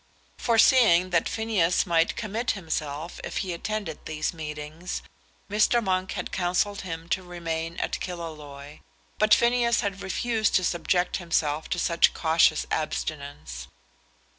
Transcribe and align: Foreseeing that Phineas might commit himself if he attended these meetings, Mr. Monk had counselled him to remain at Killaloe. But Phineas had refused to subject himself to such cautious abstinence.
Foreseeing 0.39 1.11
that 1.11 1.29
Phineas 1.29 1.85
might 1.85 2.15
commit 2.15 2.53
himself 2.57 3.19
if 3.23 3.37
he 3.45 3.53
attended 3.53 4.07
these 4.07 4.33
meetings, 4.33 5.03
Mr. 5.47 5.79
Monk 5.79 6.13
had 6.13 6.31
counselled 6.31 6.81
him 6.81 7.07
to 7.09 7.21
remain 7.21 7.77
at 7.77 7.99
Killaloe. 7.99 8.79
But 9.19 9.31
Phineas 9.35 9.81
had 9.81 10.01
refused 10.01 10.55
to 10.55 10.63
subject 10.63 11.17
himself 11.17 11.69
to 11.69 11.77
such 11.77 12.15
cautious 12.15 12.65
abstinence. 12.71 13.67